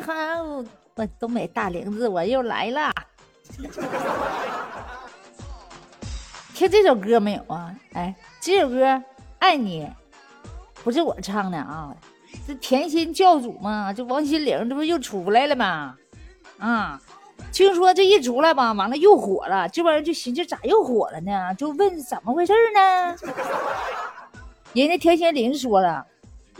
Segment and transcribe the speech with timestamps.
[0.00, 0.12] 你好，
[0.94, 2.90] 我东北大玲子，我又来了。
[6.54, 7.74] 听这首歌没有啊？
[7.92, 8.82] 哎，这首歌
[9.40, 9.84] 《爱你》
[10.82, 11.94] 不是我唱的啊，
[12.48, 15.94] 这甜心教主嘛，这王心凌这不又出来了吗？
[16.58, 16.98] 啊，
[17.52, 21.54] 听说这一出来吧，完了又火了，这玩意儿就寻思咋又火了呢？
[21.56, 23.16] 就问怎么回事呢？
[24.72, 26.06] 人家田心凌说了。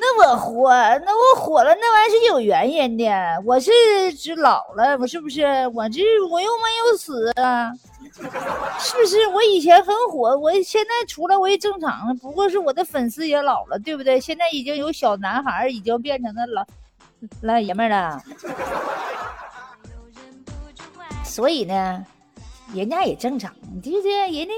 [0.00, 0.70] 那我火，
[1.04, 3.04] 那我火了，那玩意是有原因的。
[3.44, 3.70] 我是
[4.16, 5.44] 只老了，我是不是？
[5.74, 6.00] 我这
[6.30, 7.70] 我又没有死啊，
[8.78, 9.26] 是不是？
[9.28, 12.14] 我以前很火，我现在出来我也正常了。
[12.14, 14.18] 不过是我的粉丝也老了，对不对？
[14.18, 16.64] 现在已经有小男孩已经变成了老
[17.42, 18.22] 老爷们了，
[21.24, 22.04] 所以呢，
[22.74, 24.30] 人家也正常，对不对？
[24.30, 24.54] 人家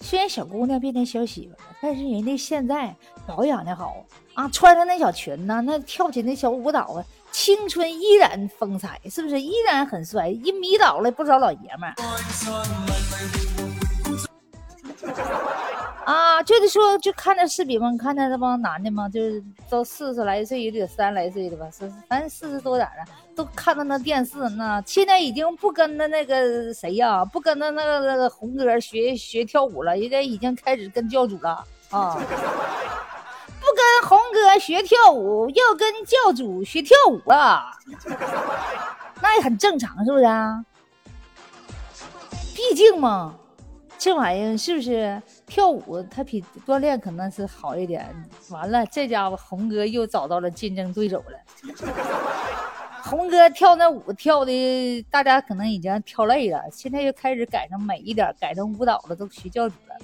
[0.00, 2.96] 虽然小姑娘变成小媳妇了，但是人家现在
[3.28, 4.04] 保养的好。
[4.32, 10.30] 啊，穿上那小裙呢，那跳起那小舞蹈啊，青春依然风采，是不是依然很帅？
[10.30, 11.94] 一迷倒了不少老爷们儿。
[16.04, 32.16] 啊，就是说，就看那视频嘛，看那那帮男的嘛，就是都四十来岁，也得三十来岁的吧，是反正四十多点的，都看到那电视，那现在已经不跟着那个谁呀，不跟着那个那个红哥学学跳舞了，人家已经开始跟教主了啊。
[33.78, 37.70] 不跟红哥学跳舞，又跟教主学跳舞了，
[39.22, 40.64] 那也很正常，是不是啊？
[42.56, 43.36] 毕竟嘛，
[43.96, 48.04] 这玩意儿是不是跳舞，它比锻炼可能是好一点。
[48.50, 51.38] 完了，这家伙红哥又找到了竞争对手了。
[53.04, 59.96] 红哥跳那舞跳的，大家可能已经跳累了，现在又开始改成美一点，改成舞蹈了，都学教主了。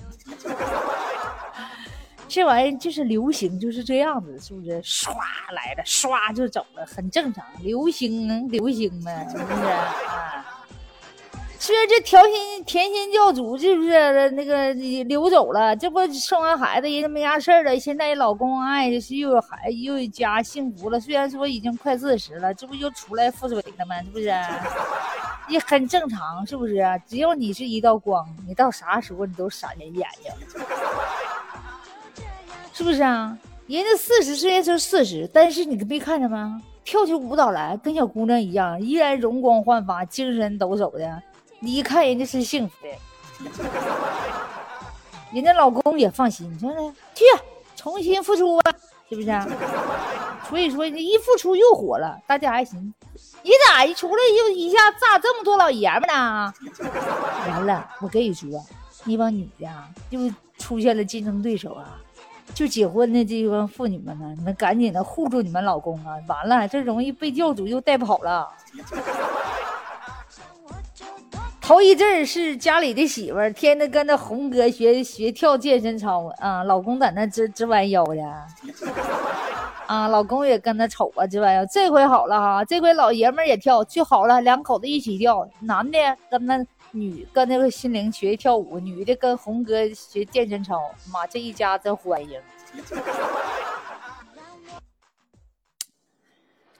[2.34, 4.82] 这玩意就是流行，就是这样子，是不是？
[4.82, 5.14] 唰
[5.52, 7.44] 来了，唰就走了，很正常。
[7.62, 9.12] 流行能流行吗？
[9.28, 10.44] 是不是啊？
[11.60, 14.74] 虽然这调心甜心教主是不是那个
[15.04, 15.76] 流走了？
[15.76, 17.78] 这不生完孩子，人家没啥事儿了。
[17.78, 20.98] 现在老公爱是又有孩又有家，幸福了。
[20.98, 23.94] 虽然说已经快四十了，这不又出来复水了吗？
[24.02, 24.34] 是不是？
[25.48, 26.84] 也很正常，是不是？
[27.06, 30.32] 只要你是一道光，你到啥时候你都闪人眼睛。
[32.74, 33.38] 是不是啊？
[33.68, 36.60] 人家四十岁就四十，但是你没看着吗？
[36.84, 41.22] 跳起舞蹈来跟小姑娘一样，依然容光焕发、精神抖擞的。
[41.60, 42.90] 你一看人家是幸福的，
[45.32, 47.24] 人家老公也放心，你说呢，去
[47.76, 48.72] 重新复出吧，
[49.08, 49.30] 是不是？
[49.30, 49.48] 啊？
[50.48, 52.92] 所以说，一复出又火了，大家还行。
[53.42, 56.52] 你咋一出来又一下炸这么多老爷们呢？
[57.48, 58.62] 完了，我跟你说，
[59.04, 59.66] 那帮女的
[60.10, 60.20] 又
[60.58, 61.98] 出现了竞争对手啊。
[62.52, 66.16] 就结婚的这帮妇女们呢，你们赶紧的护住你们老公啊！
[66.26, 68.48] 完了，这容易被教主又带跑了。
[71.60, 78.22] 头一阵是家里的媳妇儿，天天跟那红哥学学跳健身操啊，老公在那直直弯腰的，
[79.86, 81.66] 啊，老公也跟着瞅啊这玩意儿。
[81.66, 85.98] 这回好了哈，这回老爷们也跳，就好了，两口子一起跳，男的
[86.30, 86.64] 跟那。
[86.96, 90.80] 女跟那个心灵学跳舞，女的跟红哥学健身操，
[91.12, 92.40] 妈这一家真欢迎，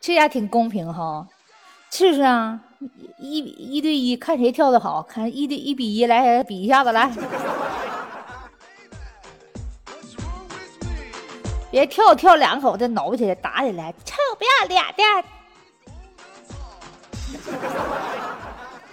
[0.00, 1.26] 这家挺公平哈，
[1.90, 2.60] 是不是啊？
[3.18, 7.10] 一一对一，看谁跳的好，看一对一比一，来比一下子来，
[11.74, 15.02] 别跳跳两口子挠起来打起来，臭不要脸的。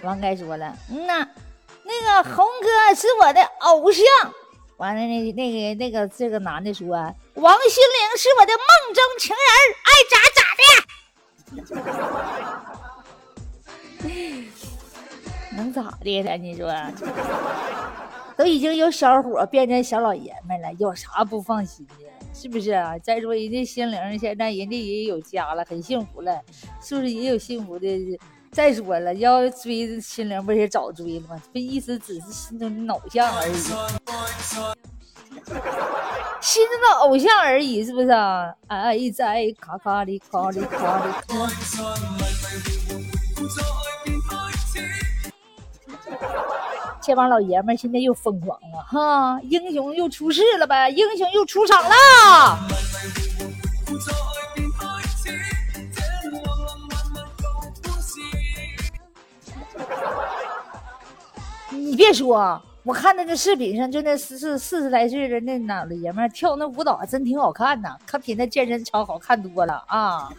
[0.02, 1.24] 王该说了，嗯呐，
[1.84, 4.04] 那个红哥是我的偶像。
[4.78, 6.88] 完了，那那个那个这个男的说，
[7.34, 8.60] 王心凌是我的梦
[8.92, 9.46] 中情人，
[9.86, 10.62] 爱咋咋的。
[15.54, 16.36] 能咋的呢？
[16.36, 16.66] 你说，
[18.36, 21.94] 都已经由小伙变成小老爷们了，有啥不放心的？
[22.34, 22.98] 是不是啊？
[22.98, 26.40] 再说人家心灵现在人家也有家了，很幸福了，
[26.80, 28.18] 是不是也有幸福的？
[28.50, 31.42] 再说了，要追心灵，不是早追了吗？
[31.54, 33.54] 这意思只是心中的偶像而已，
[36.40, 38.54] 心中的偶像而已，是不是啊？
[38.66, 41.12] 爱在咔咔里咔里咔里。
[47.02, 52.58] 这帮老爷们现在又疯狂了哈，英雄又出世了呗，英雄又出场了。
[61.70, 70.30] 你别说，我看那个视频上，就那四四四十来岁的那老爷们跳那舞蹈，还真挺好看呐，可比那健身操好看多了啊！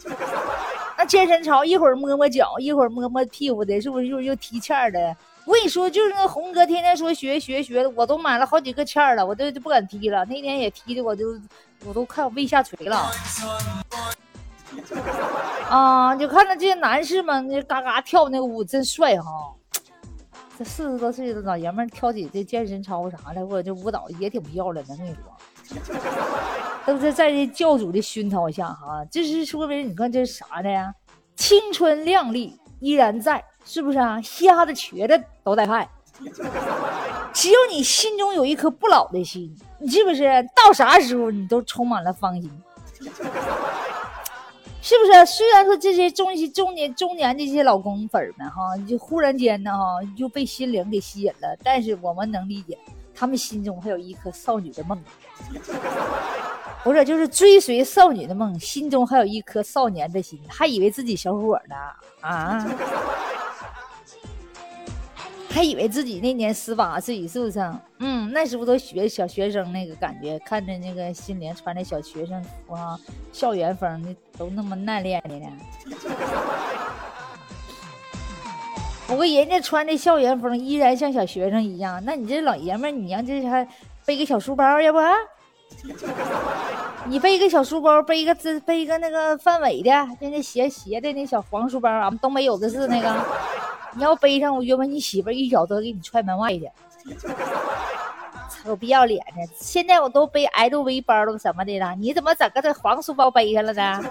[0.98, 5.15] 那健身操一会儿摸摸脚，一会儿摸摸屁股的，是不是又又踢毽的？
[5.45, 10.24] 我跟你说，就是那红哥天天说学学学的，我都买了好几个毽了，我都就不敢踢了。
[10.25, 11.38] 那天也踢的，我就
[11.86, 13.12] 我都快胃下垂了。
[15.69, 19.54] 啊，就看着这些男士们那嘎嘎跳那个舞真帅哈！
[20.57, 25.96] 这四十多岁的老爷们跳起这健身操啥的，或者这舞蹈也挺漂亮的，我跟你说，
[26.86, 29.04] 都是在这教主的熏陶下哈。
[29.12, 30.94] 这是说明你看这是啥的呀？
[31.36, 33.44] 青春靓丽依然在。
[33.65, 34.19] 是不是啊？
[34.21, 35.88] 瞎的、瘸的都在看。
[37.33, 42.51] 只有你心中有一颗不老的心，你是不是到啥时候你都充满了芳心？
[44.81, 45.25] 是不是？
[45.25, 52.77] 虽然说这些中中年中年这些老公粉们哈，就忽然间呢哈就被心灵给吸引了，但是我们能理解，
[53.24, 55.02] 他们心中还有一颗少女的梦。
[56.84, 61.75] 不是，就是追随少女的梦，心中还有一颗少年的心，还以为自己小伙呢
[62.20, 62.68] 啊。
[65.50, 67.74] 还以为自己那年十八岁，是不是？
[68.00, 73.00] 嗯，那时候都学小学生那个感觉，看着那个新莲穿的小学生服啊，
[73.31, 75.48] 校园风的都那么难练的呢。
[79.07, 83.67] 不过人家穿的校园风依然像小学生一样，那你这老爷们，你让这还
[84.05, 85.00] 背个小书包，要不？
[87.05, 93.13] 你背一个小书包，背一个这背一个那个范伟的，就那斜斜的那小黄书包，俺们东北有的是那个。
[93.95, 96.67] 你要背上，我约问你媳妇一脚都给你踹门外去。
[98.50, 99.53] 臭不要脸的！
[99.55, 104.01] 现在我都背 LV 包了什么的了，你怎么整个这黄书包背上了呢？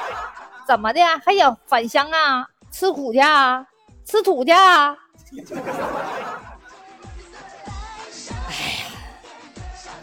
[0.66, 1.00] 怎么的？
[1.24, 2.48] 还想返乡啊？
[2.70, 3.66] 吃苦去啊？
[4.06, 4.96] 吃土去啊？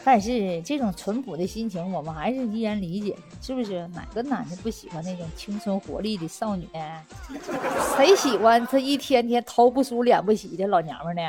[0.06, 3.88] 但是这种淳朴的心情，我们还是依然理解，是不是？
[3.96, 6.68] 哪个男的不喜欢那种青春活力的少女？
[7.96, 11.22] 谁喜欢这一天天头不梳脸不洗的老娘们呢？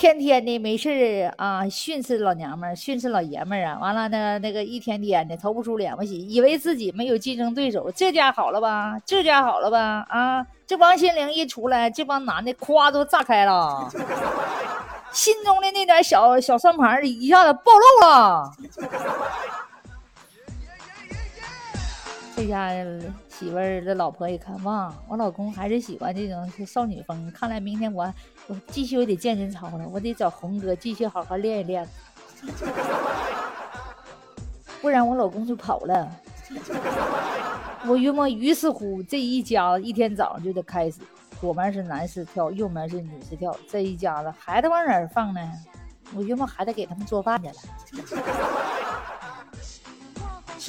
[0.00, 3.78] 天天的没事啊，训斥老娘们，训斥老爷们啊！
[3.78, 7.92] 完了呢，那个一天天的头不梳脸不洗，以为自己没有竞争对手。
[7.94, 8.98] 这家好了吧？
[9.04, 10.06] 这家好了吧？
[10.08, 10.46] 啊！
[10.66, 13.90] 这王心凌一出来，这帮男的夸都炸开了。
[15.12, 18.50] 心中的那点小小算盘一下子暴露了。
[22.40, 22.70] 这家
[23.28, 27.30] 媳妇儿的老婆一看，哇，我老公还是喜欢这种少女风。
[27.32, 28.10] 看来明天我
[28.46, 31.86] 我继续得健身操了，我得找红哥继续好好练一练，
[34.80, 36.10] 不然我老公就跑了。
[37.86, 40.98] 我约莫于是乎，这一家子一天早上就得开始。
[41.42, 45.52] 左面是男士跳，右面是女士跳，这一家子孩子往哪儿放呢？
[46.14, 47.54] 我约莫还得给他们做饭去了，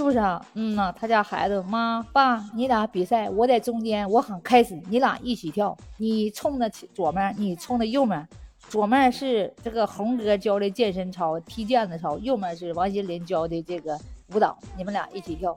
[0.02, 0.44] 是不是啊？
[0.56, 8.28] 嗯呐，他家孩子，妈爸，你俩比赛，我在中间，我喊开始，你俩一起跳，你冲着左面，你冲着右面，
[8.68, 13.96] 左面是这个红哥教的健身操，踢毽子操，右面是王心凌教的这个
[14.34, 15.56] 舞蹈，你们俩一起跳，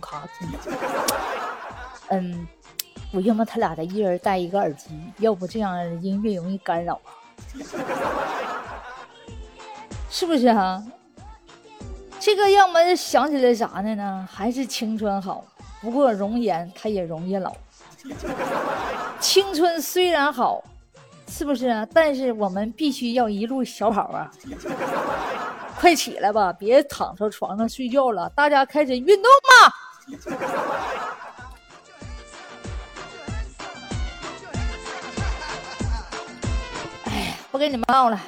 [0.00, 0.26] 咔，
[2.08, 2.48] 嗯。
[3.12, 6.98] 我要么他俩的一人戴一个耳机，要不这样音乐容易干扰，
[10.08, 10.82] 是不是啊？
[12.24, 14.28] 这个让我们想起来啥呢呢？
[14.32, 15.44] 还是青春好，
[15.80, 17.52] 不过容颜它也容易老。
[19.18, 20.62] 青春虽然好，
[21.28, 21.84] 是不是啊？
[21.92, 24.30] 但是我们必须要一路小跑啊！
[25.80, 29.74] 快起来吧，别躺在床上睡觉了，大家开始运动吧！
[37.06, 38.20] 哎不跟你们唠了，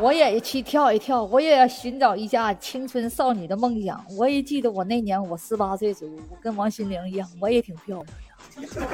[0.00, 4.02] 我也去跳一跳，我也要寻找一下青春少女的梦想。
[4.18, 8.86] 我也记得我那年我十八岁时候，我跟王心凌一样，我也挺漂亮的。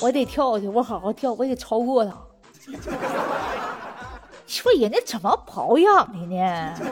[0.00, 2.12] 我得跳去，我好好跳，我得超过她。
[4.46, 6.74] 说人家怎么保养的呢？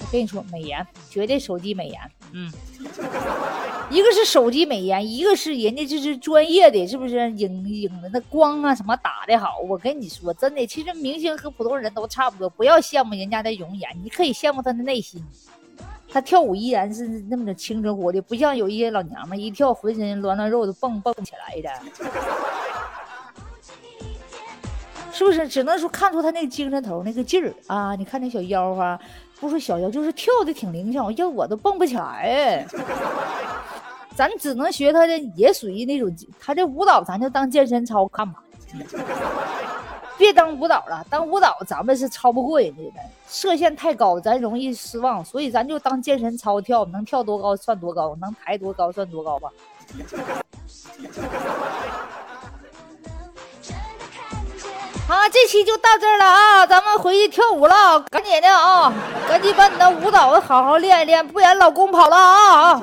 [0.00, 2.00] 我跟你说，美颜，绝对手机美颜，
[2.32, 2.52] 嗯。
[3.88, 7.30] 一个是手机美颜，一个是人家就是专业的，是不是？
[7.32, 9.58] 影影的那光啊什么打的好。
[9.68, 12.50] 我跟你说，真的，其实明星和普通人都差不多。
[12.50, 15.24] 不要羡慕人家的容颜，你可以羡慕他的内心。
[16.08, 21.70] 他跳舞依然是那么的青春活力，不像有一些老娘们一跳浑身乱乱肉都蹦蹦起来的，
[25.12, 25.46] 是不是？
[25.48, 27.94] 只能说看出他那个精神头那个劲儿啊！
[27.96, 28.98] 你看那小腰啊，
[29.40, 32.66] 不说小腰，就是跳的挺灵巧，要我都蹦不起来。
[34.16, 38.42] 咱只能学他的，也属于那种他这舞蹈，咱就当健身操看吧。
[40.16, 49.50] 别当舞蹈了，当舞蹈咱们是超不过人家的，射线太高，咱容易失望，所以咱就当健身操跳，能跳多高算多高，能抬多高算多高吧。
[55.06, 58.90] 好，这期就到这儿了啊，咱们回去跳舞了，赶紧的啊，
[59.28, 62.82] 赶紧把你的舞蹈好好练一练，不然老公跑了啊啊！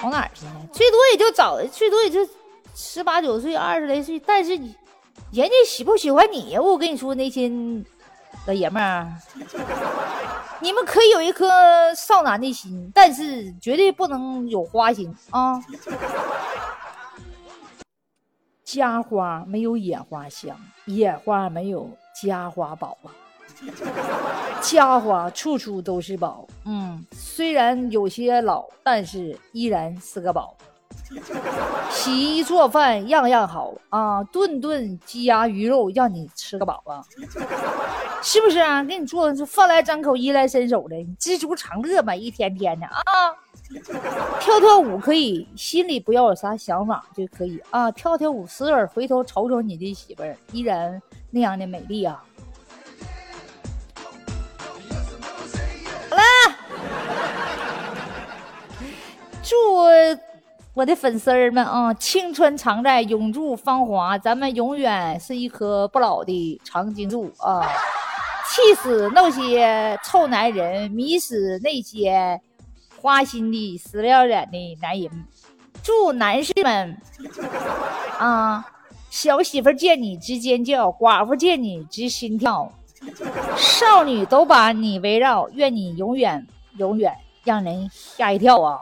[0.00, 0.52] 跑哪儿去呢？
[0.72, 2.26] 最多也就找，最多也就
[2.74, 4.74] 十八九岁、二十来岁，但是你
[5.30, 6.60] 人家喜不喜欢你呀？
[6.60, 7.50] 我跟你说，那些
[8.46, 9.06] 老爷们儿，
[10.60, 11.46] 你们可以有一颗
[11.94, 15.62] 少男的心，但是绝对不能有花心啊！
[18.64, 21.90] 家花没有野花香，野花没有
[22.22, 23.12] 家花宝啊！
[24.60, 30.56] 家花处处都是宝，嗯，虽然有些老，但是依然是个宝。
[31.90, 37.02] 洗衣做饭样样好啊，顿顿鸡鸭鱼肉让你吃个饱啊，
[38.22, 38.82] 是不是啊？
[38.84, 43.02] 给你做的是饭来张口，衣来伸手的，知足常乐嘛，一天天的啊。
[44.40, 47.90] 跳跳舞可以，心里不要有啥想法就可以啊。
[47.90, 51.00] 跳跳舞，时而回头瞅瞅你的媳妇儿，依然
[51.30, 52.22] 那样的美丽啊。
[59.50, 59.56] 祝
[60.74, 67.66] 我的粉丝们啊，青春常在，永驻芳华，咱们永远是一棵不老的长青树啊！
[68.48, 72.40] 气死那些臭男人，迷死那些。
[73.02, 75.10] 花心的死不要脸的男人，
[75.82, 76.96] 祝男士们
[78.18, 78.64] 啊，
[79.10, 82.70] 小媳妇见你直尖叫，寡妇见你直心跳，
[83.56, 88.78] 少女都把你围绕，愿你永远永远让人吓一跳啊！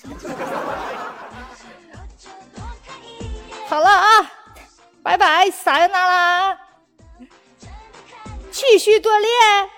[3.68, 4.30] 好了啊，
[5.02, 6.58] 拜拜，撒由那拉，
[8.50, 9.70] 继续锻炼。